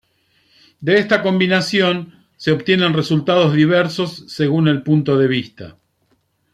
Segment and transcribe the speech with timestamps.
[0.79, 5.75] De esta combinación, se obtienen resultados diversos según el punto de vista.